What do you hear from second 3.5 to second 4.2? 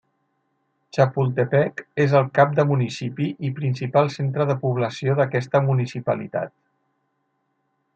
principal